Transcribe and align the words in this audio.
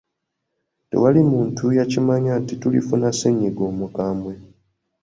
Tewali 0.89 1.21
muntu 1.31 1.63
yakimanya 1.77 2.33
nti 2.41 2.53
tulifuna 2.61 3.07
ssennyiga 3.13 3.61
omukambwe. 3.71 4.33